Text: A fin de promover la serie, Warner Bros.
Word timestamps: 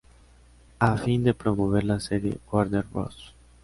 A 0.79 0.97
fin 0.97 1.23
de 1.23 1.35
promover 1.35 1.83
la 1.83 1.99
serie, 1.99 2.39
Warner 2.51 2.85
Bros. 2.91 3.35